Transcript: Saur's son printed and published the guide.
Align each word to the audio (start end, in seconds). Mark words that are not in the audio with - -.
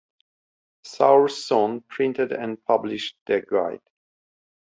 Saur's 0.83 1.45
son 1.45 1.81
printed 1.81 2.31
and 2.31 2.59
published 2.65 3.15
the 3.27 3.39
guide. 3.47 3.81